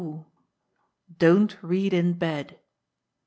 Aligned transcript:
Don't 1.19 1.55
Read 1.61 1.93
in 1.93 2.13
Bed. 2.13 2.57